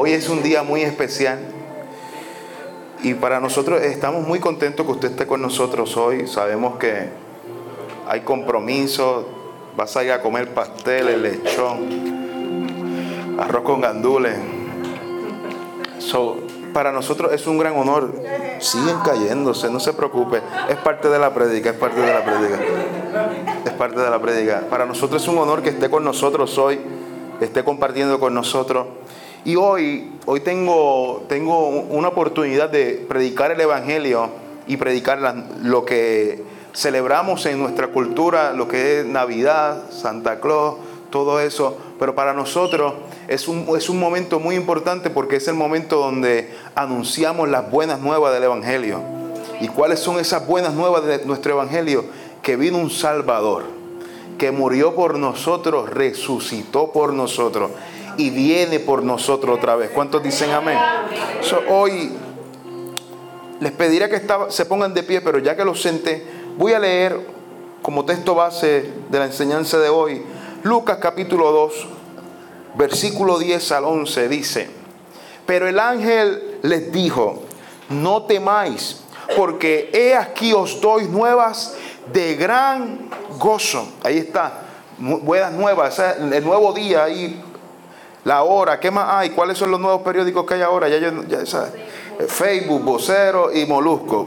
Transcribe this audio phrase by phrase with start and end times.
[0.00, 1.40] Hoy es un día muy especial.
[3.02, 6.28] Y para nosotros estamos muy contentos que usted esté con nosotros hoy.
[6.28, 7.08] Sabemos que
[8.06, 9.24] hay compromisos.
[9.76, 11.80] Vas a ir a comer pasteles, lechón,
[13.40, 14.36] arroz con gandules.
[16.72, 18.14] para nosotros es un gran honor.
[18.60, 20.40] Siguen cayéndose, no se preocupe.
[20.68, 22.60] Es parte de la prédica, es parte de la prédica.
[23.64, 24.62] Es parte de la prédica.
[24.70, 26.78] Para nosotros es un honor que esté con nosotros hoy,
[27.40, 28.86] esté compartiendo con nosotros.
[29.48, 34.28] Y hoy, hoy tengo, tengo una oportunidad de predicar el Evangelio
[34.66, 36.42] y predicar lo que
[36.74, 40.74] celebramos en nuestra cultura, lo que es Navidad, Santa Claus,
[41.08, 41.78] todo eso.
[41.98, 42.92] Pero para nosotros
[43.26, 48.00] es un, es un momento muy importante porque es el momento donde anunciamos las buenas
[48.00, 49.00] nuevas del Evangelio.
[49.62, 52.04] ¿Y cuáles son esas buenas nuevas de nuestro Evangelio?
[52.42, 53.62] Que vino un Salvador,
[54.36, 57.70] que murió por nosotros, resucitó por nosotros
[58.18, 59.90] y viene por nosotros otra vez.
[59.94, 60.76] ¿Cuántos dicen amén?
[61.70, 62.12] hoy
[63.60, 66.26] les pediré que se pongan de pie, pero ya que los senté,
[66.58, 67.18] voy a leer
[67.80, 70.22] como texto base de la enseñanza de hoy,
[70.64, 71.86] Lucas capítulo 2,
[72.74, 74.70] versículo 10 al 11 dice,
[75.46, 77.42] pero el ángel les dijo,
[77.88, 79.00] no temáis,
[79.36, 81.76] porque he aquí os doy nuevas
[82.12, 83.88] de gran gozo.
[84.02, 84.62] Ahí está,
[84.98, 87.42] buenas nuevas, el nuevo día ahí
[88.24, 89.30] la hora, ¿qué más hay?
[89.30, 90.88] ¿Cuáles son los nuevos periódicos que hay ahora?
[90.88, 91.68] Ya, ya,
[92.26, 94.26] Facebook, Vocero y Molusco.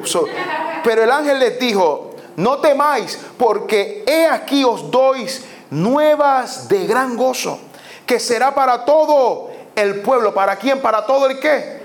[0.83, 5.27] pero el ángel les dijo, no temáis, porque he aquí os doy
[5.69, 7.59] nuevas de gran gozo,
[8.05, 10.33] que será para todo el pueblo.
[10.33, 10.81] ¿Para quién?
[10.81, 11.81] ¿Para todo el qué?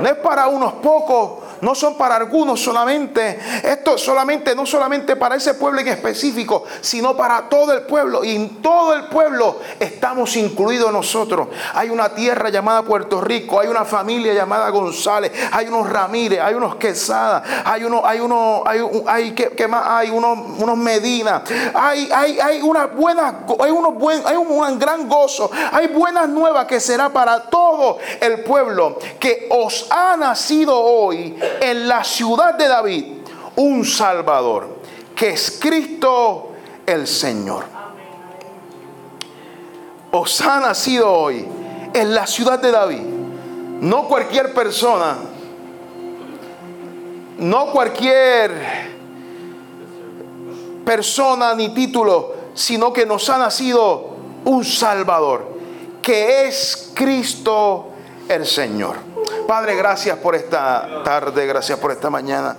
[0.00, 3.38] No es para unos pocos, no son para algunos solamente.
[3.62, 8.24] Esto solamente, no solamente para ese pueblo en específico, sino para todo el pueblo.
[8.24, 11.48] Y en todo el pueblo estamos incluidos nosotros.
[11.74, 16.54] Hay una tierra llamada Puerto Rico, hay una familia llamada González, hay unos Ramírez, hay
[16.54, 18.20] unos Quesada, hay uno, hay
[18.64, 19.84] hay, hay ¿qué, más?
[19.86, 21.42] Hay unos, unos Medina,
[21.74, 26.66] hay, hay, hay una buena, hay unos buen, hay un gran gozo, hay buenas nuevas
[26.66, 32.68] que será para todo el pueblo que os ha nacido hoy en la ciudad de
[32.68, 33.04] David
[33.56, 34.80] un Salvador,
[35.14, 36.52] que es Cristo
[36.86, 37.64] el Señor.
[40.12, 41.46] Os ha nacido hoy
[41.92, 43.02] en la ciudad de David.
[43.80, 45.16] No cualquier persona,
[47.38, 48.50] no cualquier
[50.84, 54.10] persona ni título, sino que nos ha nacido
[54.44, 55.56] un Salvador,
[56.02, 57.90] que es Cristo
[58.28, 59.09] el Señor.
[59.46, 62.56] Padre, gracias por esta tarde, gracias por esta mañana.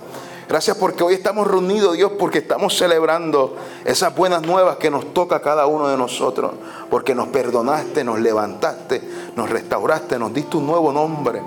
[0.48, 3.56] Gracias porque hoy estamos reunidos, Dios, porque estamos celebrando
[3.86, 6.52] esas buenas nuevas que nos toca a cada uno de nosotros.
[6.90, 9.00] Porque nos perdonaste, nos levantaste,
[9.34, 11.40] nos restauraste, nos diste un nuevo nombre.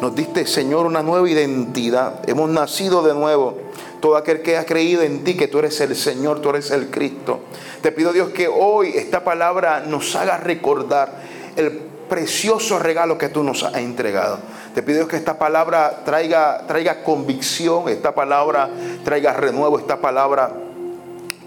[0.00, 2.28] Nos diste, Señor, una nueva identidad.
[2.28, 3.58] Hemos nacido de nuevo.
[4.00, 6.90] Todo aquel que ha creído en ti, que tú eres el Señor, tú eres el
[6.90, 7.40] Cristo.
[7.80, 11.22] Te pido, Dios, que hoy esta palabra nos haga recordar
[11.56, 14.38] el precioso regalo que tú nos has entregado.
[14.72, 18.70] Te pido que esta palabra traiga, traiga convicción, esta palabra
[19.04, 20.52] traiga renuevo, esta palabra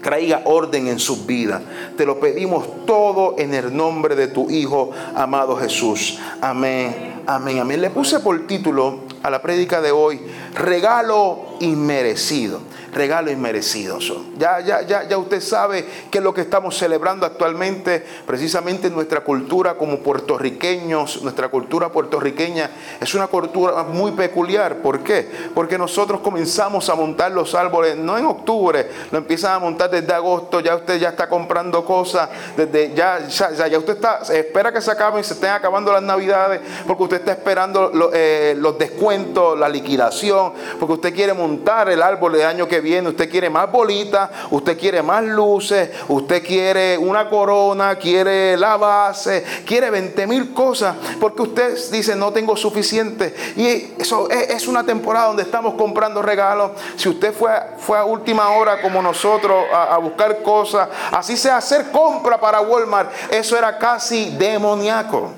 [0.02, 1.62] traiga orden en sus vidas.
[1.96, 6.18] Te lo pedimos todo en el nombre de tu Hijo, amado Jesús.
[6.42, 7.80] Amén, amén, amén.
[7.80, 10.20] Le puse por título a la prédica de hoy,
[10.54, 12.60] regalo inmerecido
[12.92, 13.98] regalo inmerecido.
[14.36, 18.94] Ya, ya, ya, ya usted sabe que es lo que estamos celebrando actualmente, precisamente en
[18.94, 22.70] nuestra cultura como puertorriqueños, nuestra cultura puertorriqueña
[23.00, 24.78] es una cultura muy peculiar.
[24.78, 25.28] ¿Por qué?
[25.54, 30.12] Porque nosotros comenzamos a montar los árboles, no en octubre, lo empiezan a montar desde
[30.12, 34.80] agosto, ya usted ya está comprando cosas, desde ya, ya, ya usted está, espera que
[34.80, 39.68] se acaben, se estén acabando las navidades, porque usted está esperando eh, los descuentos, la
[39.68, 41.47] liquidación, porque usted quiere montar
[41.88, 46.44] el árbol de año que viene, usted quiere más bolitas, usted quiere más luces, usted
[46.44, 52.56] quiere una corona, quiere la base, quiere 20 mil cosas, porque usted dice no tengo
[52.56, 53.34] suficiente.
[53.56, 56.72] Y eso es, una temporada donde estamos comprando regalos.
[56.96, 61.90] Si usted fue, fue a última hora como nosotros a, buscar cosas, así sea hacer
[61.90, 65.30] compra para Walmart, eso era casi demoníaco,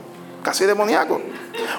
[0.43, 1.21] casi demoníaco.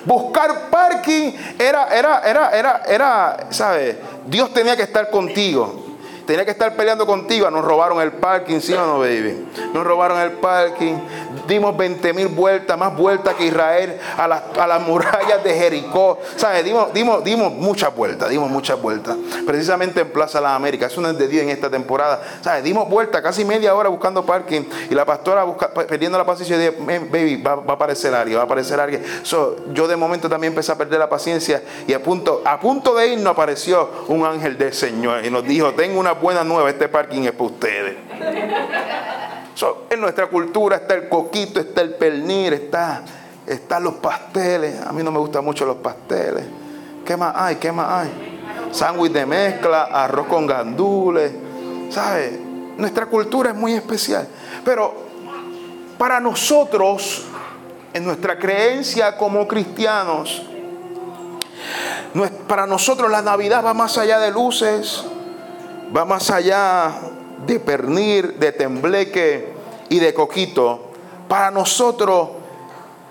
[0.05, 3.99] Buscar parking era, era, era, era, era, ¿sabe?
[4.27, 5.87] Dios tenía que estar contigo.
[6.25, 7.49] tenía que estar peleando contigo.
[7.49, 9.47] Nos robaron el parking, ¿sí o no, baby?
[9.73, 10.95] Nos robaron el parking.
[11.51, 16.17] Dimos 20 mil vueltas, más vueltas que Israel a las, a las murallas de Jericó.
[16.37, 16.63] ¿Sabes?
[16.63, 19.17] Dimos, dimos, dimos muchas vueltas, dimos muchas vueltas.
[19.45, 20.93] Precisamente en Plaza de las Américas.
[20.93, 22.21] Eso no es de día en esta temporada.
[22.39, 22.63] ¿Sabes?
[22.63, 24.61] Dimos vueltas casi media hora buscando parking.
[24.89, 26.57] Y la pastora busca, perdiendo la paciencia.
[26.57, 26.71] Dije,
[27.11, 29.03] baby, va, a aparecer alguien, va a aparecer alguien.
[29.73, 31.61] yo de momento también empecé a perder la paciencia.
[31.85, 35.25] Y a punto, a punto de ir nos apareció un ángel del Señor.
[35.25, 37.97] Y nos dijo, tengo una buena nueva, este parking es para ustedes.
[39.89, 43.03] En nuestra cultura está el coquito, está el pernil, está,
[43.45, 44.81] están los pasteles.
[44.85, 46.45] A mí no me gustan mucho los pasteles.
[47.05, 47.55] ¿Qué más hay?
[47.55, 48.39] ¿Qué más hay?
[48.71, 51.31] Sándwich de mezcla, arroz con gandules.
[51.89, 52.39] ¿Sabe?
[52.77, 54.27] Nuestra cultura es muy especial.
[54.63, 54.93] Pero
[55.97, 57.25] para nosotros,
[57.93, 60.43] en nuestra creencia como cristianos,
[62.47, 65.05] para nosotros la Navidad va más allá de luces,
[65.95, 66.91] va más allá
[67.45, 69.53] de pernil, de tembleque
[69.89, 70.91] y de coquito.
[71.27, 72.29] Para nosotros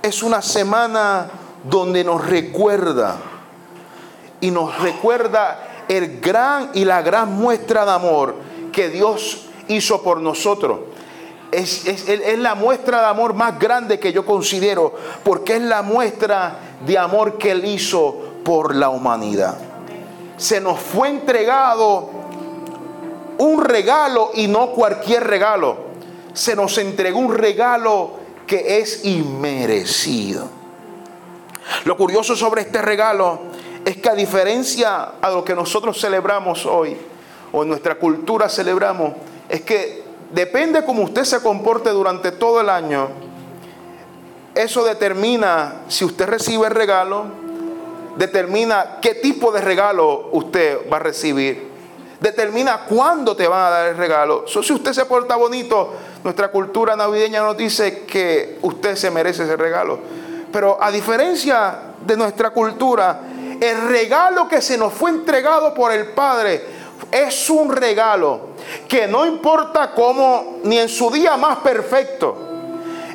[0.02, 1.28] es una semana
[1.64, 3.16] donde nos recuerda
[4.40, 8.34] y nos recuerda el gran y la gran muestra de amor
[8.72, 10.80] que Dios hizo por nosotros.
[11.50, 14.94] Es, es, la muestra de amor más grande que yo considero,
[15.24, 19.58] porque es la muestra de amor que Él hizo por la humanidad.
[20.36, 22.08] Se nos fue entregado
[23.40, 25.76] un regalo y no cualquier regalo.
[26.34, 28.12] Se nos entregó un regalo
[28.46, 30.46] que es inmerecido.
[31.84, 33.38] Lo curioso sobre este regalo
[33.84, 36.96] es que a diferencia a lo que nosotros celebramos hoy,
[37.52, 39.14] o en nuestra cultura celebramos,
[39.48, 40.02] es que
[40.32, 43.08] depende cómo usted se comporte durante todo el año,
[44.54, 47.24] eso determina si usted recibe el regalo,
[48.18, 51.69] determina qué tipo de regalo usted va a recibir
[52.20, 54.44] determina cuándo te van a dar el regalo.
[54.46, 59.56] si usted se porta bonito, nuestra cultura navideña nos dice que usted se merece ese
[59.56, 59.98] regalo.
[60.52, 63.20] Pero a diferencia de nuestra cultura,
[63.60, 66.64] el regalo que se nos fue entregado por el Padre
[67.10, 68.50] es un regalo
[68.86, 72.36] que no importa cómo, ni en su día más perfecto,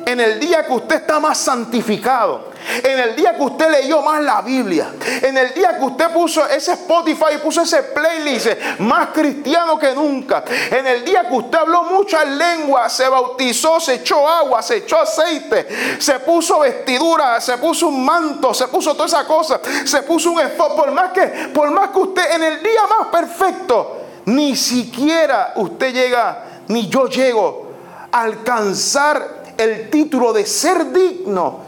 [0.04, 4.22] en el día que usted está más santificado, en el día que usted leyó más
[4.22, 4.92] la Biblia,
[5.22, 9.94] en el día que usted puso ese Spotify y puso ese playlist más cristiano que
[9.94, 14.78] nunca, en el día que usted habló muchas lenguas, se bautizó, se echó agua, se
[14.78, 15.66] echó aceite,
[15.98, 20.40] se puso vestidura, se puso un manto, se puso toda esa cosa, se puso un
[20.40, 25.52] esfuerzo, por más que, por más que usted en el día más perfecto, ni siquiera
[25.56, 27.66] usted llega, ni yo llego
[28.10, 31.65] a alcanzar el título de ser digno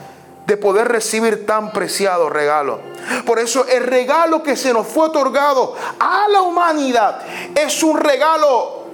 [0.48, 2.80] de poder recibir tan preciado regalo.
[3.26, 7.20] Por eso el regalo que se nos fue otorgado a la humanidad
[7.54, 8.84] es un regalo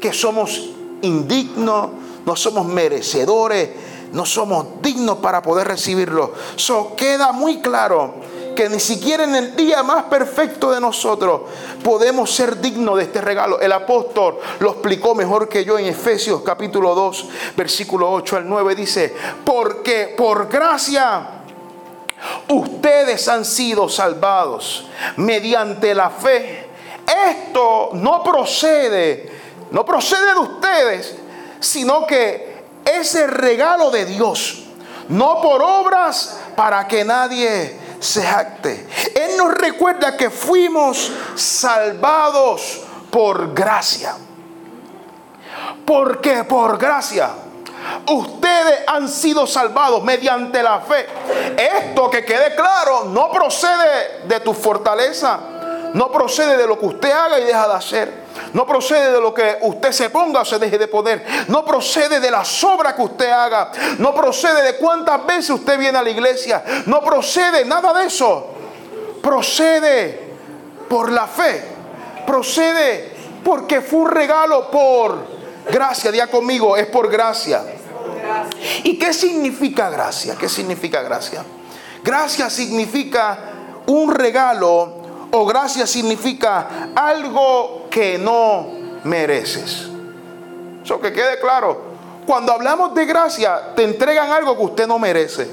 [0.00, 0.70] que somos
[1.02, 1.90] indignos,
[2.24, 3.68] no somos merecedores,
[4.12, 6.32] no somos dignos para poder recibirlo.
[6.56, 8.14] Eso queda muy claro
[8.54, 11.42] que ni siquiera en el día más perfecto de nosotros
[11.82, 13.60] podemos ser dignos de este regalo.
[13.60, 18.74] El apóstol lo explicó mejor que yo en Efesios capítulo 2, versículo 8 al 9.
[18.74, 19.14] Dice,
[19.44, 21.26] porque por gracia
[22.48, 24.86] ustedes han sido salvados
[25.16, 26.68] mediante la fe.
[27.28, 29.30] Esto no procede,
[29.70, 31.16] no procede de ustedes,
[31.60, 32.54] sino que
[32.84, 34.60] es el regalo de Dios.
[35.08, 38.86] No por obras para que nadie se.
[39.14, 44.14] Él nos recuerda que fuimos salvados por gracia.
[45.84, 47.30] Porque por gracia
[48.08, 51.06] ustedes han sido salvados mediante la fe.
[51.56, 55.38] Esto que quede claro no procede de tu fortaleza,
[55.94, 58.23] no procede de lo que usted haga y deja de hacer.
[58.54, 61.24] No procede de lo que usted se ponga o se deje de poder.
[61.48, 63.72] No procede de la sobra que usted haga.
[63.98, 66.64] No procede de cuántas veces usted viene a la iglesia.
[66.86, 68.46] No procede nada de eso.
[69.20, 70.36] Procede
[70.88, 71.64] por la fe.
[72.24, 75.18] Procede porque fue un regalo por
[75.68, 76.12] gracia.
[76.12, 77.60] Día conmigo, es por gracia.
[78.84, 80.36] ¿Y qué significa gracia?
[80.38, 81.44] ¿Qué significa gracia?
[82.04, 83.38] Gracia significa
[83.86, 88.72] un regalo o gracia significa algo que no
[89.04, 89.88] mereces.
[90.82, 91.94] Eso que quede claro.
[92.26, 95.48] Cuando hablamos de gracia, te entregan algo que usted no merece.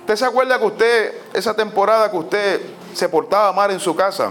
[0.00, 2.60] ¿Usted se acuerda que usted, esa temporada que usted
[2.94, 4.30] se portaba mal en su casa?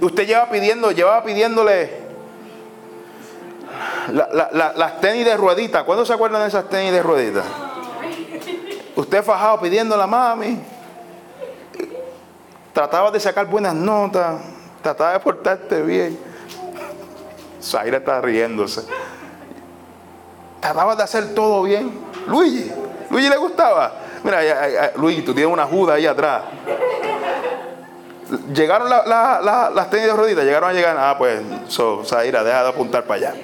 [0.00, 2.00] Y usted llevaba pidiendo, llevaba pidiéndole
[4.10, 5.84] las tenis de ruedita.
[5.84, 7.44] ¿Cuándo se acuerdan de esas tenis de ruedita?
[8.96, 10.58] Usted fajado pidiendo la mami
[12.72, 14.40] trataba de sacar buenas notas,
[14.82, 16.18] Trataba de portarte bien.
[17.62, 18.82] Zaira está riéndose.
[20.60, 21.92] Trataba de hacer todo bien.
[22.26, 22.70] Luigi,
[23.10, 23.92] Luigi le gustaba.
[24.22, 26.42] Mira, Luigi, tú tienes una juda ahí atrás.
[28.54, 30.96] Llegaron las tenis de rodillas, llegaron a llegar.
[30.98, 33.34] Ah, pues, so, Zaira, deja de apuntar para allá.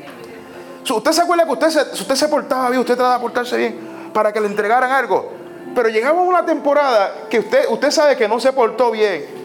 [0.89, 3.79] ¿Usted se acuerda que usted se, usted se portaba bien, usted trataba de portarse bien
[4.13, 5.33] para que le entregaran algo?
[5.75, 9.36] Pero llegamos a una temporada que usted, usted sabe que no se portó bien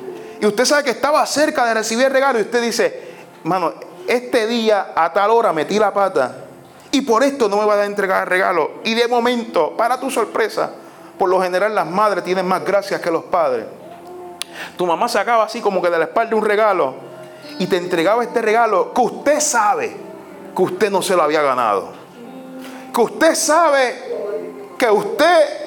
[0.41, 2.99] y usted sabe que estaba cerca de recibir el regalo y usted dice,
[3.43, 3.73] mano,
[4.07, 6.35] este día a tal hora metí la pata
[6.89, 8.71] y por esto no me va a entregar el regalo.
[8.83, 10.71] Y de momento, para tu sorpresa,
[11.19, 13.67] por lo general las madres tienen más gracias que los padres.
[14.75, 16.95] Tu mamá sacaba así como que de la espalda un regalo
[17.59, 19.95] y te entregaba este regalo que usted sabe
[20.55, 21.89] que usted no se lo había ganado.
[22.91, 23.95] Que usted sabe
[24.79, 25.60] que usted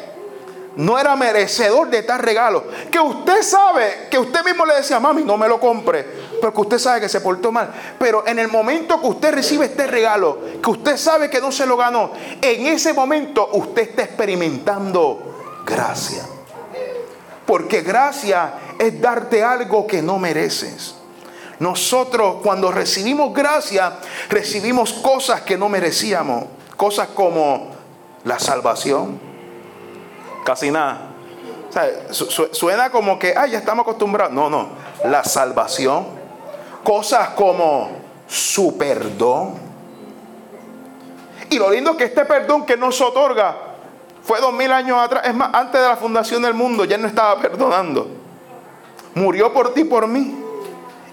[0.76, 2.64] no era merecedor de tal regalo.
[2.90, 6.04] Que usted sabe, que usted mismo le decía, mami, no me lo compre,
[6.40, 7.72] porque usted sabe que se portó mal.
[7.98, 11.66] Pero en el momento que usted recibe este regalo, que usted sabe que no se
[11.66, 16.24] lo ganó, en ese momento usted está experimentando gracia.
[17.46, 20.96] Porque gracia es darte algo que no mereces.
[21.58, 26.44] Nosotros cuando recibimos gracia, recibimos cosas que no merecíamos.
[26.76, 27.70] Cosas como
[28.24, 29.33] la salvación.
[30.44, 31.10] Casi nada.
[32.52, 34.32] suena como que, ay, ya estamos acostumbrados.
[34.32, 34.68] No, no.
[35.04, 36.06] La salvación.
[36.82, 37.90] Cosas como
[38.28, 39.54] su perdón.
[41.50, 43.56] Y lo lindo es que este perdón que nos otorga
[44.22, 45.26] fue dos mil años atrás.
[45.26, 48.08] Es más, antes de la fundación del mundo ya no estaba perdonando.
[49.14, 50.44] Murió por ti, por mí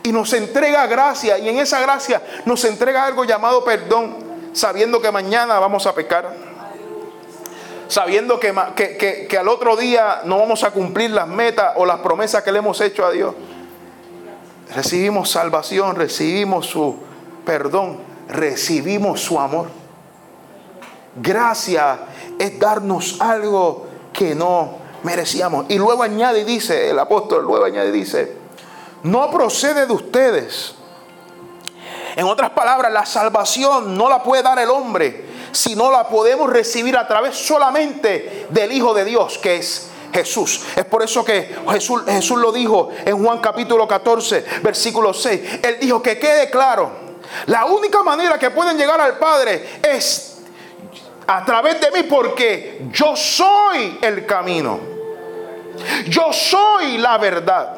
[0.03, 4.17] y nos entrega gracia y en esa gracia nos entrega algo llamado perdón,
[4.53, 6.33] sabiendo que mañana vamos a pecar,
[7.91, 12.41] sabiendo que, que, al otro día no vamos a cumplir las metas o las promesas
[12.41, 13.35] que le hemos hecho a Dios.
[14.73, 16.97] Recibimos salvación, recibimos su
[17.45, 19.67] perdón, recibimos su amor.
[21.17, 21.99] Gracia
[22.39, 25.65] es darnos algo que no merecíamos.
[25.67, 28.37] Y luego añade y dice, el apóstol luego añade y dice,
[29.03, 30.75] no procede de ustedes.
[32.15, 36.97] En otras palabras, la salvación no la puede dar el hombre, sino la podemos recibir
[36.97, 40.61] a través solamente del Hijo de Dios, que es Jesús.
[40.75, 45.59] Es por eso que Jesús, Jesús lo dijo en Juan capítulo 14, versículo 6.
[45.63, 46.91] Él dijo que quede claro,
[47.47, 50.37] la única manera que pueden llegar al Padre es
[51.27, 54.79] a través de mí, porque yo soy el camino.
[56.07, 57.77] Yo soy la verdad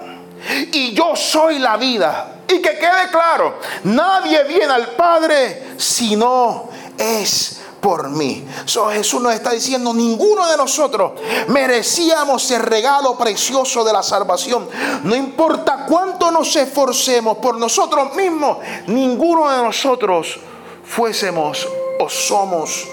[0.71, 2.29] y yo soy la vida.
[2.47, 8.47] Y que quede claro, nadie viene al Padre si no es por mí.
[8.65, 11.11] So, Jesús nos está diciendo, ninguno de nosotros
[11.49, 14.67] merecíamos el regalo precioso de la salvación.
[15.03, 20.39] No importa cuánto nos esforcemos por nosotros mismos, ninguno de nosotros
[20.85, 21.67] fuésemos
[21.99, 22.87] o somos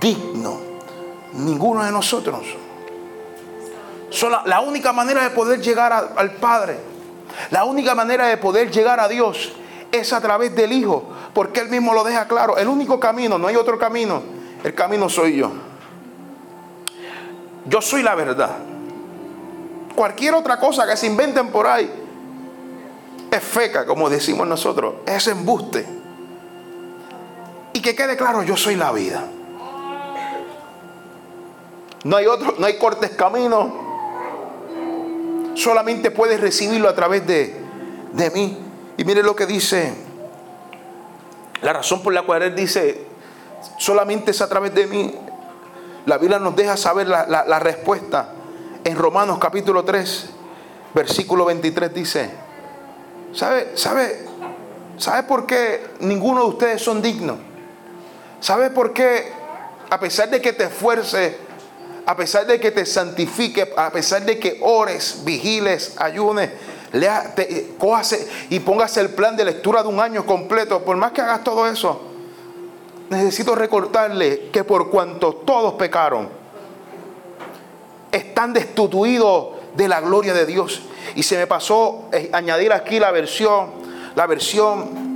[0.00, 0.56] dignos.
[1.32, 2.42] Ninguno de nosotros
[4.44, 6.78] la, única manera de poder llegar al Padre,
[7.50, 9.52] la única manera de poder llegar a Dios
[9.92, 11.04] es a través del Hijo,
[11.36, 12.56] porque Él mismo lo deja claro.
[12.56, 14.22] El único camino, no hay otro camino.
[14.64, 15.52] El camino soy yo.
[17.66, 18.56] Yo soy la verdad.
[19.94, 21.92] Cualquier otra cosa que se inventen por ahí
[23.30, 25.84] es feca, como decimos nosotros, es embuste.
[27.74, 29.22] Y que quede claro, yo soy la vida.
[32.04, 33.72] No hay otro, no hay cortes caminos,
[35.52, 37.60] solamente puedes recibirlo a través de,
[38.14, 38.56] de mí.
[38.96, 40.05] Y mire lo que dice,
[41.62, 43.06] la razón por la cual Él dice,
[43.78, 45.14] solamente es a través de mí.
[46.06, 48.30] La Biblia nos deja saber la, la respuesta.
[48.84, 50.30] En Romanos capítulo 3,
[50.94, 52.30] versículo 23 dice,
[53.32, 54.24] ¿sabe, sabe,
[54.96, 57.38] ¿sabe por qué ninguno de ustedes son dignos?
[58.40, 59.32] ¿Sabe por qué,
[59.90, 61.34] a pesar de que te esfuerces,
[62.06, 66.50] a pesar de que te santifique, a pesar de que ores, vigiles, ayunes,
[66.96, 67.74] lea, te,
[68.50, 71.66] y pongas el plan de lectura de un año completo, por más que hagas todo
[71.66, 72.00] eso,
[73.10, 76.28] necesito recordarle que por cuanto todos pecaron,
[78.12, 80.82] están destituidos de la gloria de Dios.
[81.14, 83.70] Y se me pasó eh, añadir aquí la versión,
[84.14, 85.06] la versión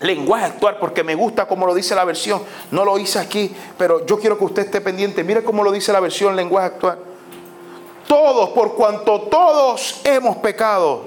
[0.00, 2.42] lenguaje actual, porque me gusta como lo dice la versión.
[2.70, 5.24] No lo hice aquí, pero yo quiero que usted esté pendiente.
[5.24, 6.98] Mire cómo lo dice la versión lenguaje actual.
[8.10, 11.04] Todos, por cuanto todos hemos pecado,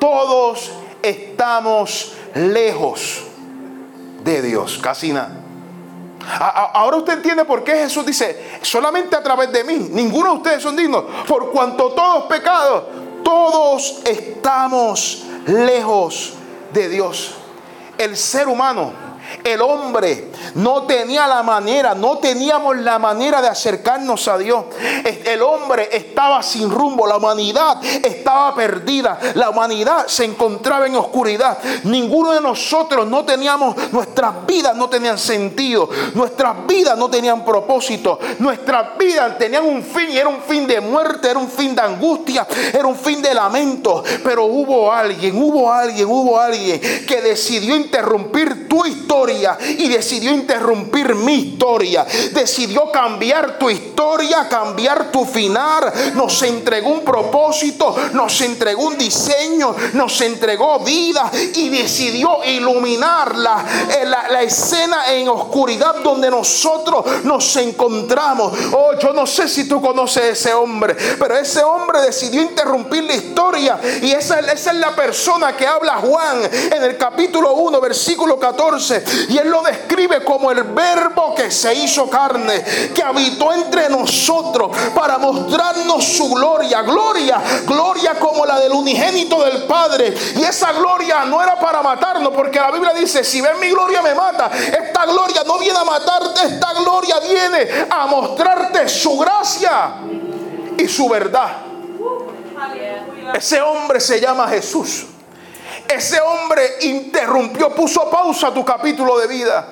[0.00, 0.70] todos
[1.02, 3.20] estamos lejos
[4.24, 4.78] de Dios.
[4.82, 5.42] Casi nada.
[6.72, 10.62] Ahora usted entiende por qué Jesús dice, solamente a través de mí, ninguno de ustedes
[10.62, 12.84] son dignos, por cuanto todos pecados,
[13.22, 16.32] todos estamos lejos
[16.72, 17.34] de Dios.
[17.98, 18.90] El ser humano
[19.44, 24.64] el hombre no tenía la manera, no teníamos la manera de acercarnos a Dios.
[25.24, 31.58] El hombre estaba sin rumbo, la humanidad estaba perdida, la humanidad se encontraba en oscuridad.
[31.84, 38.18] Ninguno de nosotros no teníamos, nuestras vidas no tenían sentido, nuestras vidas no tenían propósito,
[38.38, 41.82] nuestras vidas tenían un fin y era un fin de muerte, era un fin de
[41.82, 44.02] angustia, era un fin de lamento.
[44.24, 49.15] Pero hubo alguien, hubo alguien, hubo alguien que decidió interrumpir tu historia
[49.78, 52.06] y decidió interrumpir mi historia.
[52.32, 55.92] Decidió cambiar tu historia, cambiar tu final.
[56.14, 63.64] Nos entregó un propósito, nos entregó un diseño, nos entregó vida y decidió iluminar la,
[63.90, 68.52] eh, la, escena en oscuridad donde nosotros nos encontramos.
[68.72, 73.04] Oh, yo no sé si tú conoces a ese hombre, pero ese hombre decidió interrumpir
[73.04, 77.80] la historia y esa, esa es la persona que habla Juan en el capítulo 1,
[77.80, 79.05] versículo 14.
[79.28, 84.76] Y él lo describe como el verbo que se hizo carne, que habitó entre nosotros
[84.94, 86.82] para mostrarnos su gloria.
[86.82, 90.14] Gloria, gloria como la del unigénito del Padre.
[90.36, 94.02] Y esa gloria no era para matarnos, porque la Biblia dice, si ven mi gloria
[94.02, 94.50] me mata.
[94.50, 99.96] Esta gloria no viene a matarte, esta gloria viene a mostrarte su gracia
[100.76, 101.56] y su verdad.
[103.34, 105.06] Ese hombre se llama Jesús.
[105.88, 109.68] Ese hombre interrumpió, puso pausa a tu capítulo de vida.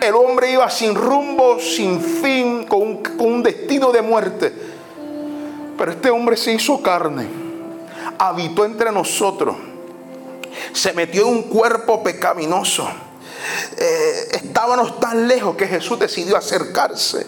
[0.00, 4.52] El hombre iba sin rumbo, sin fin, con un, destino de muerte.
[5.76, 7.26] Pero este hombre se hizo carne,
[8.18, 9.56] habitó entre nosotros,
[10.72, 12.88] se metió en un cuerpo pecaminoso.
[13.76, 17.26] Eh, estábamos tan lejos que Jesús decidió acercarse.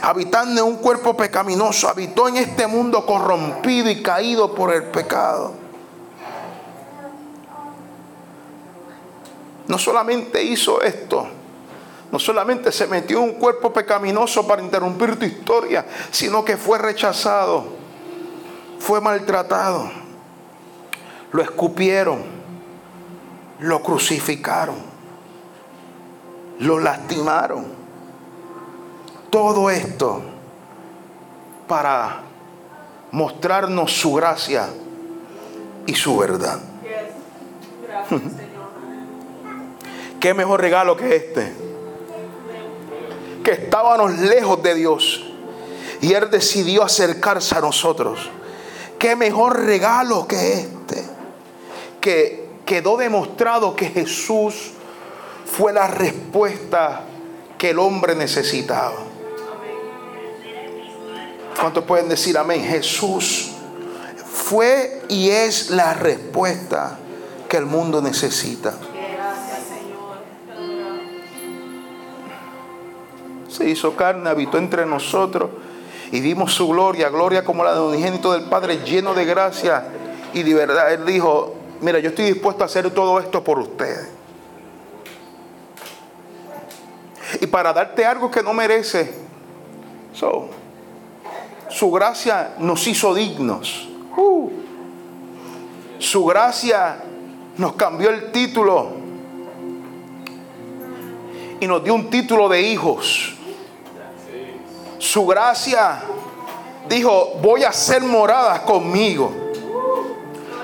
[0.00, 5.65] Habitando en un cuerpo pecaminoso, habitó en este mundo corrompido y caído por el pecado.
[9.68, 11.26] No solamente hizo esto,
[12.12, 17.64] no solamente se metió un cuerpo pecaminoso para interrumpir tu historia, sino que fue rechazado,
[18.78, 19.90] fue maltratado,
[21.32, 22.22] lo escupieron,
[23.60, 24.76] lo crucificaron,
[26.60, 27.86] lo lastimaron.
[29.30, 30.22] Todo esto
[31.66, 32.22] para
[33.10, 34.68] mostrarnos su gracia
[35.86, 36.60] y su verdad.
[40.20, 41.52] ¿Qué mejor regalo que este?
[43.44, 45.24] Que estábamos lejos de Dios
[46.00, 48.30] y Él decidió acercarse a nosotros.
[48.98, 51.04] ¿Qué mejor regalo que este?
[52.00, 54.72] Que quedó demostrado que Jesús
[55.44, 57.04] fue la respuesta
[57.58, 58.96] que el hombre necesitaba.
[61.58, 62.64] ¿Cuántos pueden decir amén?
[62.64, 63.52] Jesús
[64.30, 66.98] fue y es la respuesta
[67.48, 68.74] que el mundo necesita.
[73.56, 75.50] Se hizo carne, habitó entre nosotros
[76.12, 79.86] y vimos su gloria, gloria como la de unigénito del Padre, lleno de gracia
[80.34, 80.92] y de verdad.
[80.92, 84.08] Él dijo, mira, yo estoy dispuesto a hacer todo esto por ustedes.
[87.40, 89.12] Y para darte algo que no merece,
[91.68, 93.88] su gracia nos hizo dignos.
[94.18, 94.50] Uh.
[95.98, 97.02] su gracia
[97.58, 98.92] nos cambió el título
[101.60, 103.35] y nos dio un título de hijos.
[104.98, 106.00] Su gracia
[106.88, 109.32] dijo, voy a hacer moradas conmigo.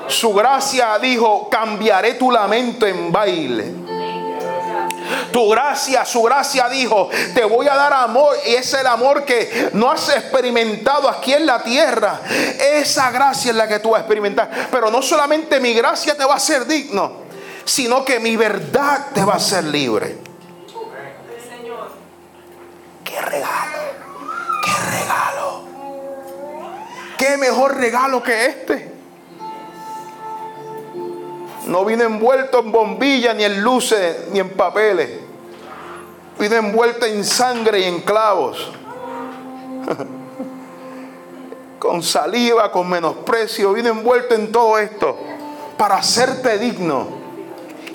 [0.09, 3.75] Su gracia dijo, cambiaré tu lamento en baile.
[5.33, 9.71] Tu gracia, su gracia dijo, te voy a dar amor y es el amor que
[9.73, 12.21] no has experimentado aquí en la tierra.
[12.61, 14.69] Esa gracia es la que tú vas a experimentar.
[14.71, 17.13] Pero no solamente mi gracia te va a hacer digno,
[17.65, 20.32] sino que mi verdad te va a hacer libre.
[27.23, 28.91] ¿Qué mejor regalo que este?
[31.69, 35.21] No vino envuelto en bombillas, ni en luces, ni en papeles.
[36.41, 38.73] Vino envuelto en sangre y en clavos.
[41.79, 43.73] con saliva, con menosprecio.
[43.73, 45.17] Vino envuelto en todo esto
[45.79, 47.07] para hacerte digno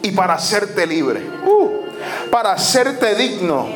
[0.03, 1.19] y para hacerte libre.
[1.45, 1.86] Uh,
[2.31, 3.67] para hacerte digno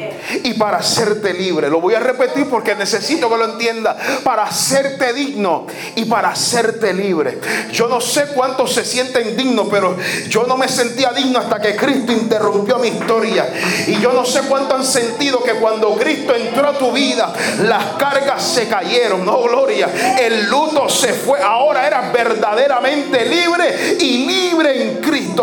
[0.44, 1.70] y para hacerte libre.
[1.70, 3.98] Lo voy a repetir porque necesito que lo entienda.
[4.24, 7.39] Para hacerte digno y para hacerte libre.
[7.72, 9.96] Yo no sé cuántos se sienten dignos, pero
[10.30, 13.48] yo no me sentía digno hasta que Cristo interrumpió mi historia.
[13.88, 17.98] Y yo no sé cuánto han sentido que cuando Cristo entró a tu vida, las
[17.98, 19.26] cargas se cayeron.
[19.26, 19.89] No, gloria.
[20.20, 21.41] El luto se fue.
[21.41, 24.31] Ahora eras verdaderamente libre y libre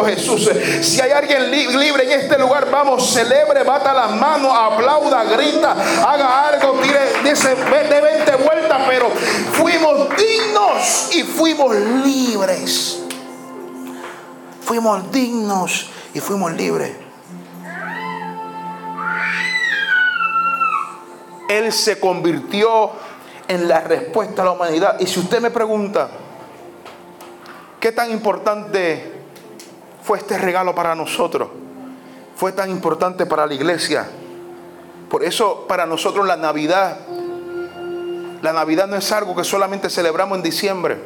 [0.04, 0.50] Jesús.
[0.82, 5.72] Si hay alguien libre en este lugar, vamos, celebre, bata las manos, aplauda, grita,
[6.06, 9.10] haga algo, tire, dice, de 20 vueltas, pero
[9.52, 13.00] fuimos dignos y fuimos libres.
[14.62, 16.92] Fuimos dignos y fuimos libres.
[21.48, 22.90] Él se convirtió
[23.48, 25.00] en la respuesta a la humanidad.
[25.00, 26.10] Y si usted me pregunta,
[27.80, 29.17] ¿qué tan importante
[30.08, 31.50] fue este regalo para nosotros?
[32.34, 34.08] ¿Fue tan importante para la iglesia?
[35.10, 36.96] Por eso para nosotros la Navidad,
[38.40, 40.96] la Navidad no es algo que solamente celebramos en diciembre.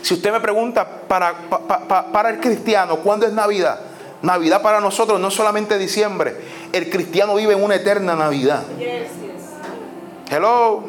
[0.00, 1.34] Si usted me pregunta para,
[2.10, 3.80] para, el cristiano, ¿cuándo es Navidad?
[4.22, 6.38] Navidad para nosotros no solamente diciembre.
[6.72, 8.62] El cristiano vive en una eterna Navidad.
[10.30, 10.84] Hello.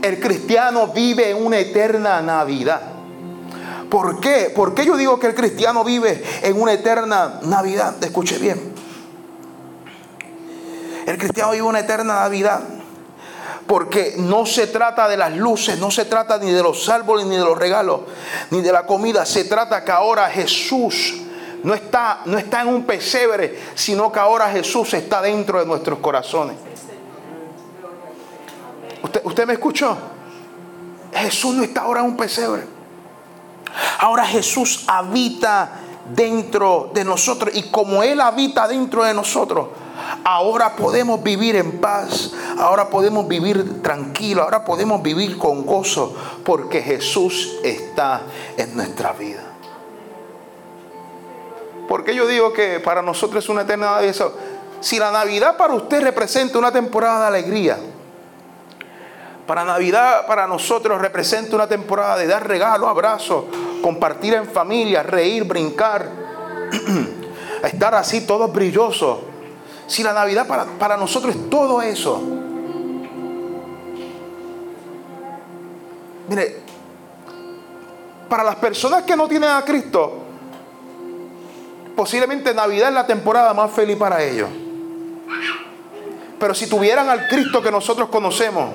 [0.00, 3.01] El cristiano vive en una eterna Navidad.
[3.92, 4.50] ¿Por qué?
[4.56, 8.02] ¿Por qué yo digo que el cristiano vive en una eterna Navidad?
[8.02, 8.72] Escuche bien.
[11.04, 12.62] El cristiano vive una eterna Navidad.
[13.66, 17.36] Porque no se trata de las luces, no se trata ni de los árboles, ni
[17.36, 18.00] de los regalos,
[18.50, 19.26] ni de la comida.
[19.26, 21.12] Se trata que ahora Jesús
[21.62, 25.98] no está, no está en un pesebre, sino que ahora Jesús está dentro de nuestros
[25.98, 26.56] corazones.
[29.02, 29.98] ¿Usted, usted me escuchó?
[31.12, 32.71] Jesús no está ahora en un pesebre.
[33.98, 35.80] Ahora Jesús habita
[36.14, 39.68] dentro de nosotros y como Él habita dentro de nosotros,
[40.24, 46.80] Ahora podemos vivir en paz, ahora podemos vivir tranquilo, ahora podemos vivir con gozo, porque
[46.80, 48.22] Jesús está
[48.56, 49.42] en nuestra vida.
[51.88, 54.32] Porque yo digo que para nosotros es una eterna Navidad.
[54.80, 57.78] Si la Navidad para usted representa una temporada de alegría,
[59.46, 63.44] para Navidad para nosotros representa una temporada de dar regalos, abrazos,
[63.82, 66.08] compartir en familia, reír, brincar,
[67.62, 69.18] estar así todos brillosos
[69.92, 70.46] si la Navidad
[70.78, 72.22] para, nosotros es todo eso.
[76.28, 76.60] Mire,
[78.26, 80.14] para las personas que no tienen a Cristo,
[81.94, 84.48] posiblemente Navidad es la temporada más feliz para ellos.
[86.38, 88.70] Pero si tuvieran al Cristo que nosotros conocemos,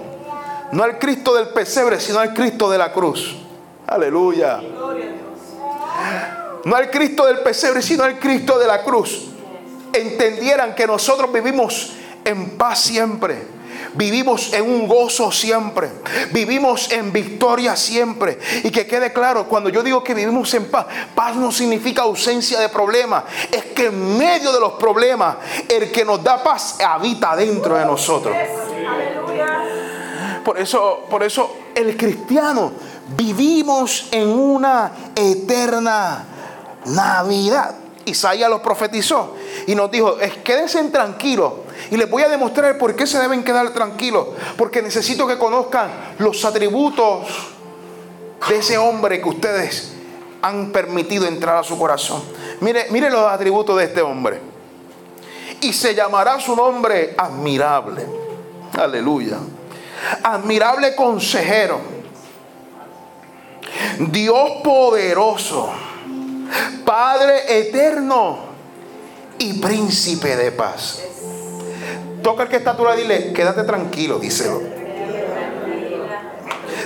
[0.71, 3.35] no al Cristo del pesebre, sino al Cristo de la cruz.
[3.87, 4.61] Aleluya.
[6.65, 9.27] No al Cristo del pesebre, sino al Cristo de la cruz
[9.93, 11.91] entendieran que nosotros vivimos
[12.23, 13.57] en paz siempre.
[13.93, 15.89] Vivimos en un gozo siempre.
[16.31, 18.37] Vivimos en victoria siempre.
[18.63, 22.59] Y que quede claro, cuando yo digo que vivimos en paz, paz no significa ausencia
[22.59, 23.23] de problemas.
[23.51, 27.85] Es que en medio de los problemas, el que nos da paz habita dentro de
[27.85, 28.35] nosotros.
[30.47, 32.71] Por eso, por eso el cristiano
[33.17, 36.23] vivimos en una eterna
[36.85, 37.75] Navidad.
[38.05, 41.51] Isaías lo profetizó y nos dijo, quédense tranquilos
[41.91, 45.91] y les voy a demostrar por qué se deben quedar tranquilos, porque necesito que conozcan
[46.19, 47.27] los atributos
[48.47, 49.91] de ese hombre que ustedes
[50.41, 52.23] han permitido entrar a su corazón.
[52.61, 54.39] Mire, mire los atributos de este hombre.
[55.59, 58.05] Y se llamará su nombre admirable.
[58.79, 59.39] Aleluya.
[60.23, 61.81] Admirable consejero.
[63.99, 65.71] Dios poderoso
[66.85, 68.37] Padre eterno
[69.39, 71.03] y príncipe de paz.
[72.23, 74.61] Toca el que está a dile, quédate tranquilo, díselo.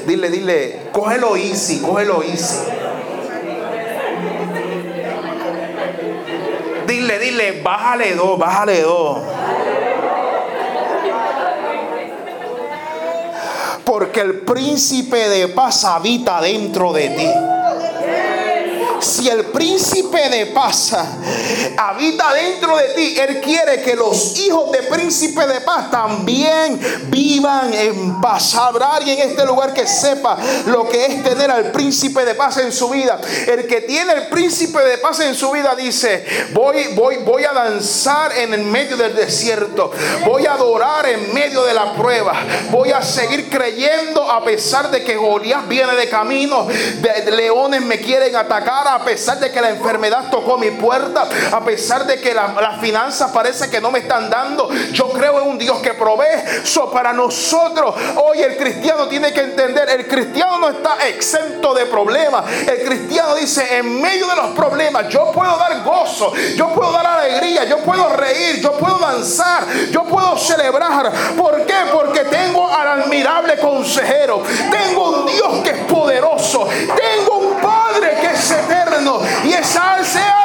[0.07, 2.67] Dile, dile, cógelo easy, cógelo easy.
[6.87, 9.19] Dile, dile, bájale dos, bájale dos.
[13.85, 17.60] Porque el príncipe de paz habita dentro de ti
[19.01, 20.95] si el príncipe de paz
[21.77, 27.73] habita dentro de ti, Él quiere que los hijos de príncipe de paz también vivan
[27.73, 28.55] en paz.
[28.55, 30.37] Habrá alguien en este lugar que sepa
[30.67, 33.19] lo que es tener al príncipe de paz en su vida.
[33.47, 37.53] El que tiene el príncipe de paz en su vida dice, voy, voy, voy a
[37.53, 39.91] danzar en el medio del desierto.
[40.25, 42.33] Voy a adorar en medio de la prueba.
[42.69, 46.67] Voy a seguir creyendo a pesar de que Goliat viene de camino.
[46.67, 51.59] De leones me quieren atacar a pesar de que la enfermedad tocó mi puerta, a
[51.61, 54.69] pesar de que las finanzas parece que no me están dando.
[54.91, 56.63] Yo creo en un Dios que provee.
[56.63, 61.85] So, para nosotros, hoy el cristiano tiene que entender, el cristiano no está exento de
[61.85, 62.45] problemas.
[62.67, 67.05] El cristiano dice, en medio de los problemas, yo puedo dar gozo, yo puedo dar
[67.05, 71.11] alegría, yo puedo reír, yo puedo danzar, yo puedo celebrar.
[71.37, 71.75] ¿Por qué?
[71.91, 77.50] Porque tengo al admirable consejero, tengo un Dios que es poderoso, tengo un
[78.49, 79.91] eterno y esa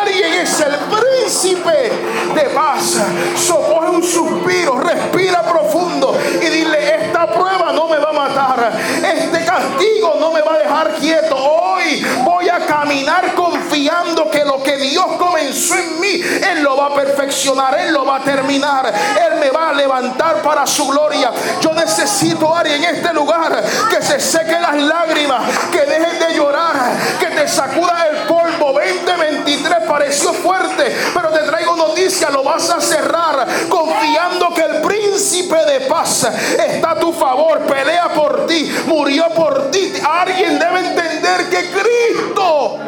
[0.00, 1.92] alguien es el príncipe
[2.34, 2.98] de paz.
[3.36, 9.44] Socoge un suspiro, respira profundo y dile, esta prueba no me va a matar, este
[9.44, 11.36] castigo no me va a dejar quieto.
[11.36, 16.94] Hoy voy a caminar confiando que lo Dios comenzó en mí, Él lo va a
[16.94, 21.30] perfeccionar, Él lo va a terminar, Él me va a levantar para su gloria.
[21.60, 26.34] Yo necesito a alguien en este lugar que se seque las lágrimas, que dejen de
[26.34, 26.76] llorar,
[27.18, 28.72] que te sacuda el polvo.
[28.72, 35.64] 2023 pareció fuerte, pero te traigo noticia, lo vas a cerrar confiando que el príncipe
[35.64, 39.92] de paz está a tu favor, pelea por ti, murió por ti.
[40.04, 42.78] Alguien debe entender que Cristo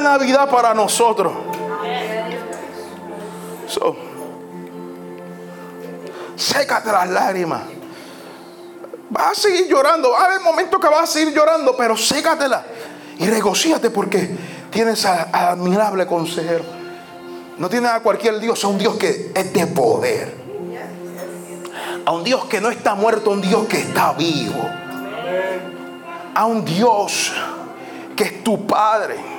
[0.00, 1.32] Navidad para nosotros.
[6.36, 7.62] sécate las lágrimas.
[9.10, 10.10] Vas a seguir llorando.
[10.10, 12.64] Va a haber momentos que vas a seguir llorando, pero sécatela.
[13.18, 14.30] Y regocíate porque
[14.70, 16.64] tienes al admirable consejero.
[17.58, 20.42] No tienes a cualquier Dios, a un Dios que es de poder.
[22.04, 24.68] A un Dios que no está muerto, a un Dios que está vivo.
[26.34, 27.32] A un Dios
[28.16, 29.31] que es tu Padre.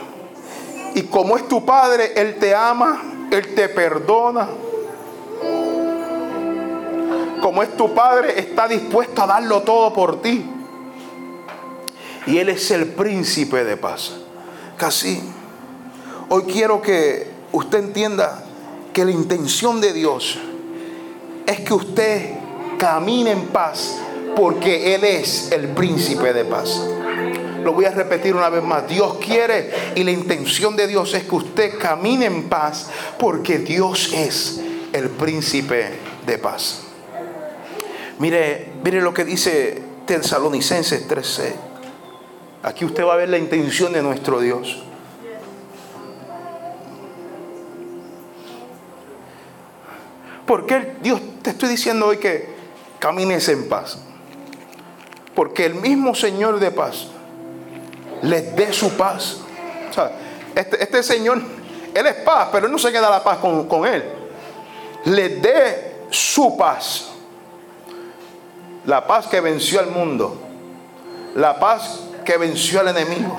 [0.95, 3.01] Y como es tu Padre, Él te ama,
[3.31, 4.47] Él te perdona.
[7.41, 10.45] Como es tu Padre, está dispuesto a darlo todo por ti.
[12.27, 14.13] Y Él es el príncipe de paz.
[14.77, 15.21] Casi,
[16.29, 18.43] hoy quiero que usted entienda
[18.93, 20.39] que la intención de Dios
[21.45, 22.35] es que usted
[22.77, 23.97] camine en paz
[24.35, 26.81] porque Él es el príncipe de paz.
[27.63, 28.87] Lo voy a repetir una vez más.
[28.87, 34.11] Dios quiere y la intención de Dios es que usted camine en paz porque Dios
[34.13, 34.59] es
[34.91, 35.91] el príncipe
[36.25, 36.81] de paz.
[38.19, 41.55] Mire, mire lo que dice Tesalonicenses 13.
[42.63, 44.83] Aquí usted va a ver la intención de nuestro Dios.
[50.45, 52.49] ¿Por qué Dios te estoy diciendo hoy que
[52.99, 53.99] camines en paz?
[55.33, 57.07] Porque el mismo Señor de paz
[58.23, 59.37] les dé su paz.
[60.55, 61.41] este, este, Señor,
[61.93, 64.03] Él es paz, pero Él no se queda la paz con, con Él.
[65.05, 67.09] Les dé su paz.
[68.85, 70.41] La paz que venció al mundo.
[71.35, 73.37] La paz que venció al enemigo.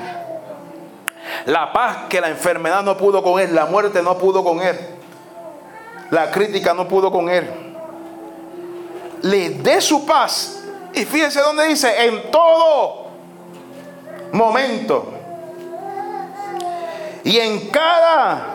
[1.45, 4.77] La paz que la enfermedad no pudo con él, la muerte no pudo con él,
[6.11, 7.49] la crítica no pudo con él.
[9.21, 10.63] Le dé su paz.
[10.93, 13.04] Y fíjense donde dice, en todo
[14.31, 15.15] momento
[17.25, 18.45] y en cada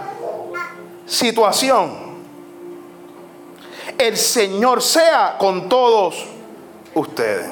[1.04, 1.90] situación,
[3.98, 6.24] el Señor sea con todos
[6.94, 7.50] ustedes.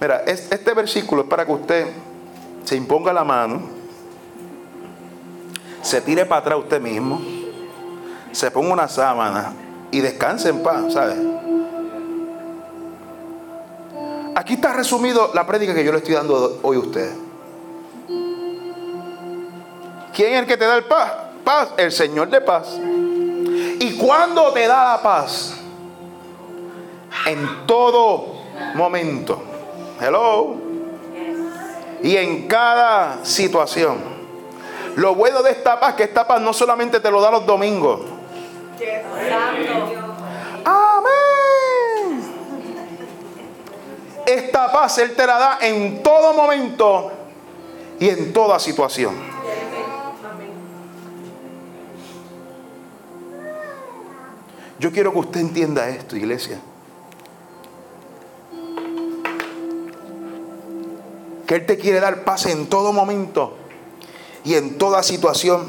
[0.00, 1.86] Mira, este versículo es para que usted
[2.64, 3.60] se imponga la mano,
[5.82, 7.20] se tire para atrás usted mismo,
[8.32, 9.52] se ponga una sábana
[9.90, 11.16] y descanse en paz, ¿sabe?
[14.38, 17.12] Aquí está resumido la prédica que yo le estoy dando hoy a usted.
[20.14, 21.12] ¿Quién es el que te da el paz?
[21.42, 22.78] Paz, el Señor de paz.
[22.78, 25.56] ¿Y cuándo te da la paz?
[27.26, 28.36] En todo
[28.76, 29.42] momento.
[30.00, 30.54] Hello.
[32.00, 33.98] Y en cada situación.
[34.94, 38.02] Lo bueno de esta paz, que esta paz no solamente te lo da los domingos.
[44.28, 47.10] Esta paz Él te la da en todo momento
[47.98, 49.14] y en toda situación.
[54.78, 56.60] Yo quiero que usted entienda esto, iglesia.
[61.48, 63.56] que Él te quiere dar paz en todo momento
[64.44, 65.64] y en toda situación.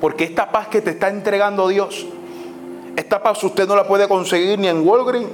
[0.00, 2.04] Porque esta paz que te está entregando Dios,
[2.96, 5.30] esta paz usted no la puede conseguir ni en Walgreens,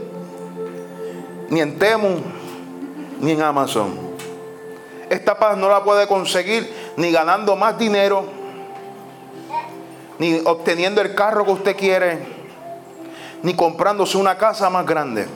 [1.50, 2.16] ni en Temu,
[3.20, 4.10] ni en Amazon.
[5.10, 8.24] Esta paz no la puede conseguir ni ganando más dinero,
[10.18, 12.18] ni obteniendo el carro que usted quiere,
[13.42, 15.26] ni comprándose una casa más grande.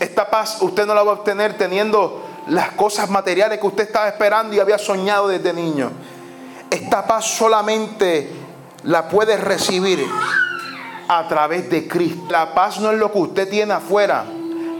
[0.00, 4.08] Esta paz usted no la va a obtener teniendo las cosas materiales que usted estaba
[4.08, 5.90] esperando y había soñado desde niño.
[6.70, 8.30] Esta paz solamente
[8.84, 10.04] la puede recibir
[11.08, 12.24] a través de Cristo.
[12.30, 14.24] La paz no es lo que usted tiene afuera,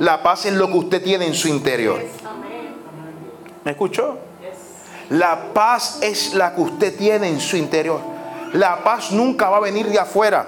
[0.00, 2.00] la paz es lo que usted tiene en su interior.
[3.64, 4.18] ¿Me escuchó?
[5.10, 8.00] La paz es la que usted tiene en su interior.
[8.54, 10.46] La paz nunca va a venir de afuera.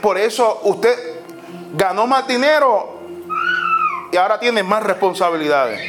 [0.00, 1.22] Por eso usted
[1.74, 2.98] ganó más dinero
[4.10, 5.80] y ahora tiene más responsabilidades.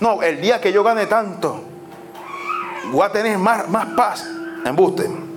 [0.00, 1.62] No, el día que yo gane tanto,
[2.90, 4.26] voy a tener más, más paz.
[4.64, 5.33] Embuste.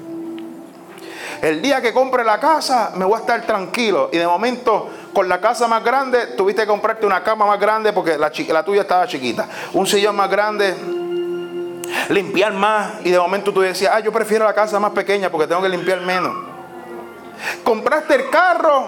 [1.42, 4.10] El día que compre la casa, me voy a estar tranquilo.
[4.12, 7.94] Y de momento, con la casa más grande, tuviste que comprarte una cama más grande
[7.94, 9.48] porque la, la tuya estaba chiquita.
[9.74, 10.76] Un sillón más grande,
[12.10, 13.06] limpiar más.
[13.06, 15.70] Y de momento tú decías, ah, yo prefiero la casa más pequeña porque tengo que
[15.70, 16.36] limpiar menos.
[17.64, 18.88] Compraste el carro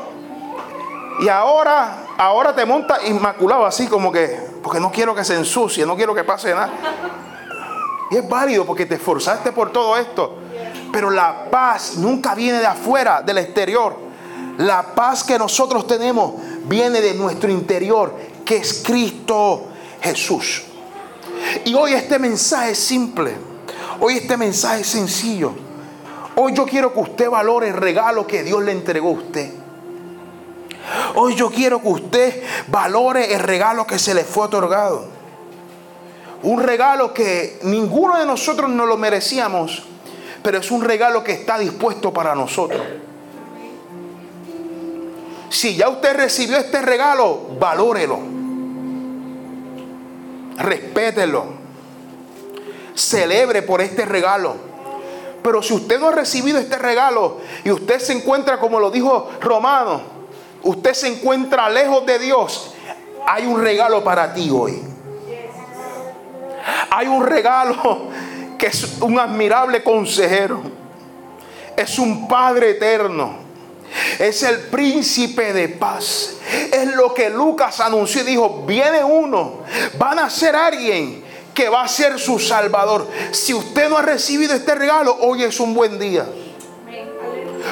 [1.19, 5.85] y ahora, ahora te montas inmaculado así como que, porque no quiero que se ensucie,
[5.85, 6.71] no quiero que pase nada.
[8.09, 10.38] Y es válido porque te esforzaste por todo esto.
[10.91, 13.95] Pero la paz nunca viene de afuera, del exterior.
[14.57, 16.33] La paz que nosotros tenemos
[16.65, 19.67] viene de nuestro interior, que es Cristo
[20.01, 20.63] Jesús.
[21.65, 23.35] Y hoy este mensaje es simple.
[23.99, 25.53] Hoy este mensaje es sencillo.
[26.35, 29.53] Hoy yo quiero que usted valore el regalo que Dios le entregó a usted.
[31.15, 35.05] Hoy yo quiero que usted valore el regalo que se le fue otorgado.
[36.41, 39.83] Un regalo que ninguno de nosotros no lo merecíamos,
[40.41, 42.81] pero es un regalo que está dispuesto para nosotros.
[45.49, 48.19] Si ya usted recibió este regalo, valórelo.
[50.57, 51.45] Respételo.
[52.93, 54.55] Celebre por este regalo.
[55.41, 59.29] Pero si usted no ha recibido este regalo y usted se encuentra, como lo dijo
[59.41, 60.01] Romano,
[60.63, 62.73] usted se encuentra lejos de Dios,
[63.25, 64.81] hay un regalo para ti hoy.
[66.91, 68.09] Hay un regalo
[68.59, 70.61] que es un admirable consejero.
[71.75, 73.37] Es un Padre eterno.
[74.19, 76.35] Es el príncipe de paz.
[76.71, 79.63] Es lo que Lucas anunció y dijo, viene uno,
[79.97, 81.23] van a ser alguien
[81.55, 83.07] que va a ser su salvador.
[83.31, 86.25] Si usted no ha recibido este regalo, hoy es un buen día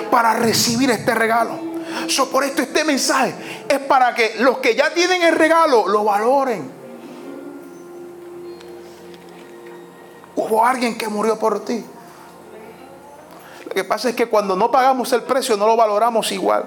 [0.10, 1.60] para recibir este regalo.
[2.32, 3.34] por esto este mensaje
[3.67, 6.76] es para que los que ya tienen el regalo lo valoren.
[10.38, 11.84] Hubo alguien que murió por ti.
[13.65, 16.63] Lo que pasa es que cuando no pagamos el precio no lo valoramos igual.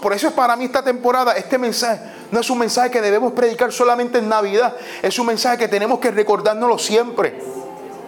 [0.00, 3.32] por eso es para mí esta temporada, este mensaje, no es un mensaje que debemos
[3.32, 7.42] predicar solamente en Navidad, es un mensaje que tenemos que recordárnoslo siempre.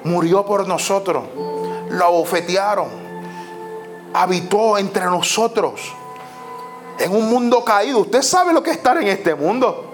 [0.04, 1.24] Murió por nosotros,
[1.90, 2.88] lo abofetearon,
[4.12, 5.92] habitó entre nosotros
[7.00, 7.98] en un mundo caído.
[7.98, 9.84] Usted sabe lo que es estar en este mundo.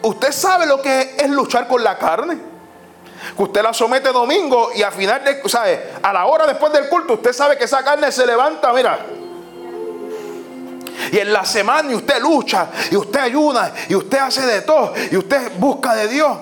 [0.00, 2.47] Usted sabe lo que es luchar con la carne
[3.36, 5.92] que usted la somete domingo y al final, de, ¿sabe?
[6.02, 8.98] A la hora después del culto, usted sabe que esa carne se levanta, mira.
[11.12, 15.16] Y en la semana usted lucha, y usted ayuda, y usted hace de todo, y
[15.16, 16.36] usted busca de Dios.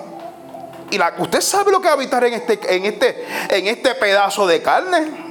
[0.89, 4.47] Y la, usted sabe lo que es habitar en este, en, este, en este pedazo
[4.47, 5.27] de carne.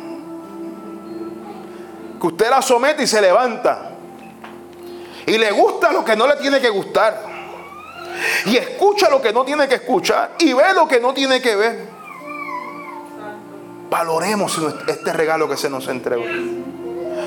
[2.20, 3.90] Que usted la somete y se levanta.
[5.26, 7.25] Y le gusta lo que no le tiene que gustar
[8.44, 11.56] y escucha lo que no tiene que escuchar y ve lo que no tiene que
[11.56, 11.88] ver.
[13.90, 16.24] Valoremos este regalo que se nos entregó.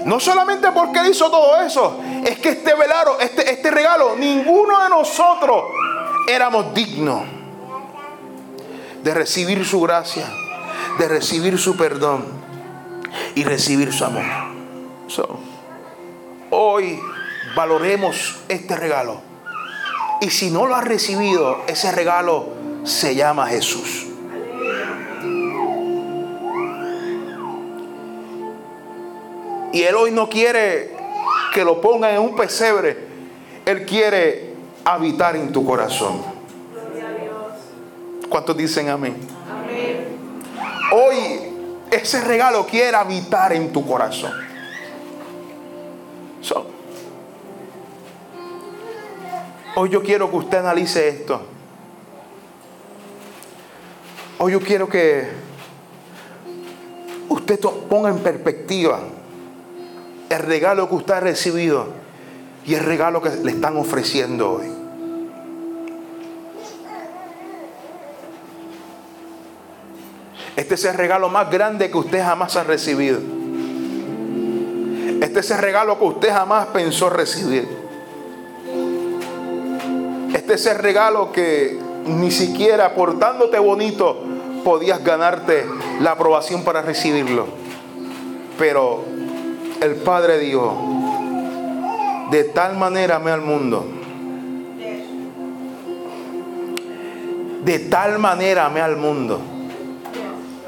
[0.05, 4.89] No solamente porque hizo todo eso, es que este velaro, este, este regalo, ninguno de
[4.89, 5.63] nosotros
[6.27, 7.23] éramos dignos
[9.03, 10.25] de recibir su gracia,
[10.97, 12.25] de recibir su perdón
[13.35, 14.23] y recibir su amor.
[16.51, 16.99] hoy
[17.55, 19.28] valoremos este regalo
[20.21, 22.49] y si no lo has recibido, ese regalo
[22.84, 24.08] se llama Jesús.
[29.71, 30.95] Y Él hoy no quiere
[31.53, 32.97] que lo pongan en un pesebre.
[33.65, 34.53] Él quiere
[34.84, 36.21] habitar en tu corazón.
[38.27, 39.15] ¿Cuántos dicen amén?
[40.91, 41.17] Hoy
[41.91, 44.48] ese regalo quiere habitar en tu corazón.
[49.81, 51.39] Hoy yo quiero que usted analice esto.
[54.39, 55.25] Hoy yo quiero que
[57.29, 58.99] usted ponga en perspectiva
[60.29, 61.87] el regalo que usted ha recibido
[62.65, 64.69] y el regalo que le están ofreciendo hoy.
[70.57, 73.21] Este es el regalo más grande que usted jamás ha recibido.
[75.21, 77.79] Este es el regalo que usted jamás pensó recibir.
[80.32, 84.21] De ese regalo que ni siquiera portándote bonito
[84.63, 85.65] podías ganarte
[86.00, 87.48] la aprobación para recibirlo.
[88.58, 89.04] Pero
[89.82, 90.75] el Padre dijo,
[92.32, 93.86] de tal manera amé al mundo.
[97.63, 99.40] De tal manera amé al mundo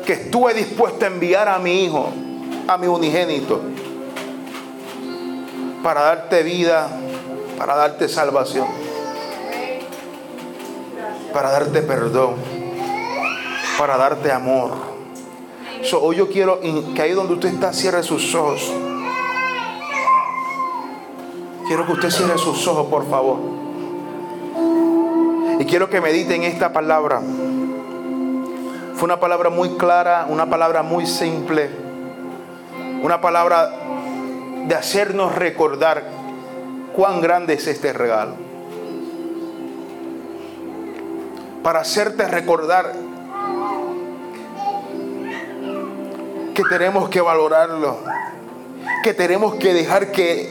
[0.06, 2.10] que estuve dispuesto a enviar a mi hijo,
[2.68, 3.62] a mi unigénito,
[5.84, 6.90] para darte vida,
[7.58, 8.68] para darte salvación,
[11.34, 12.36] para darte perdón,
[13.78, 14.72] para darte amor.
[16.00, 18.72] hoy yo quiero que ahí donde usted está cierre sus ojos.
[21.68, 23.40] Quiero que usted cierre sus ojos, por favor.
[25.60, 27.22] Y quiero que medite en esta palabra.
[28.96, 31.70] Fue una palabra muy clara, una palabra muy simple,
[33.02, 33.72] una palabra
[34.68, 36.04] de hacernos recordar
[36.94, 38.51] cuán grande es este regalo.
[41.64, 42.94] Para hacerte recordar
[46.54, 47.98] que tenemos que valorarlo,
[49.04, 50.50] que tenemos que dejar que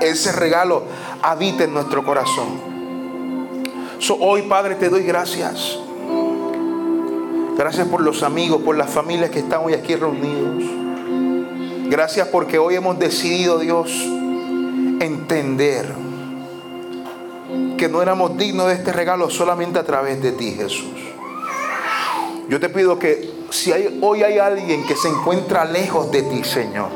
[0.00, 0.84] ese regalo
[1.22, 2.70] habite en nuestro corazón.
[4.20, 5.78] hoy, Padre, te doy gracias.
[7.56, 10.64] Gracias por los amigos, por las familias que están hoy aquí reunidos.
[11.88, 13.90] Gracias porque hoy hemos decidido, Dios,
[15.00, 16.09] entender
[17.80, 20.92] que no éramos dignos de este regalo solamente a través de ti, Jesús.
[22.46, 23.72] Yo te pido que si
[24.02, 26.90] hoy hay alguien que se encuentra lejos de ti, Señor,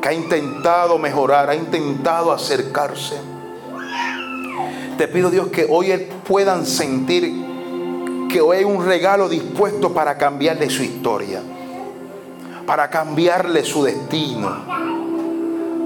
[0.00, 3.16] que ha intentado mejorar, ha intentado acercarse.
[4.96, 5.92] Te pido Dios que hoy
[6.26, 7.44] puedan sentir
[8.30, 11.42] que hoy hay un regalo dispuesto para cambiarle su historia,
[12.64, 14.64] para cambiarle su destino,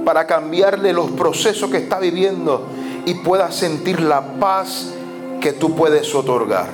[0.05, 2.78] para cambiarle los procesos que está viviendo
[3.09, 4.93] y pueda sentir la paz
[5.41, 6.69] que tú puedes otorgar.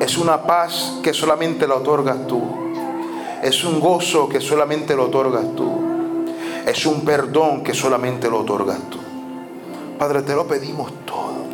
[0.00, 2.42] Es una paz que solamente la otorgas tú.
[3.42, 5.94] Es un gozo que solamente lo otorgas tú
[6.66, 8.98] es un perdón que solamente lo otorgas tú.
[9.98, 11.44] Padre, te lo pedimos todo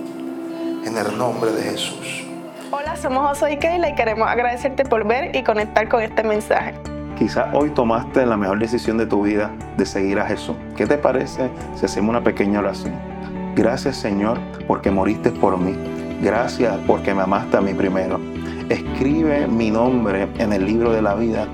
[0.85, 2.25] en el nombre de Jesús.
[2.71, 6.75] Hola, somos José y Keila y queremos agradecerte por ver y conectar con este mensaje.
[7.19, 10.57] Quizás hoy tomaste la mejor decisión de tu vida de seguir a Jesús.
[10.77, 13.10] ¿Qué te parece si hacemos una pequeña oración?
[13.55, 15.75] Gracias Señor porque moriste por mí.
[16.23, 18.21] Gracias porque me amaste a mí primero.
[18.69, 21.49] Escribe mi nombre en el libro de la vida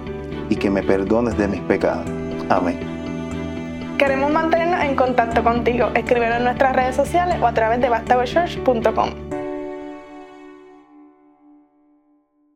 [0.50, 2.04] y que me perdones de mis pecados.
[2.48, 2.78] Amén.
[3.98, 5.90] Queremos mantenernos en contacto contigo.
[5.94, 9.35] Escríbenos en nuestras redes sociales o a través de bastagochurch.com.